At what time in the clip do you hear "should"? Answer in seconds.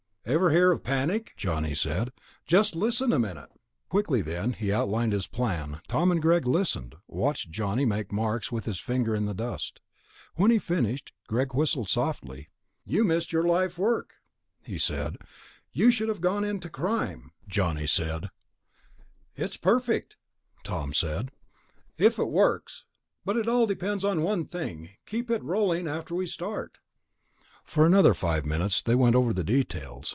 15.89-16.07